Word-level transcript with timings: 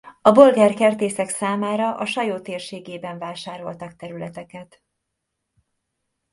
A 0.21 0.31
bolgár 0.31 0.73
kertészek 0.73 1.29
számára 1.29 1.95
a 1.97 2.05
Sajó 2.05 2.39
térségében 2.39 3.17
vásároltak 3.17 3.95
területeket. 3.95 4.81